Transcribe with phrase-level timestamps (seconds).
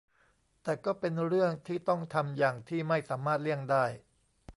[0.63, 3.85] แต่ก็เป็นเรื่องที่ต้องทำอย่างที่ไม่สามารถเลี่ยงได้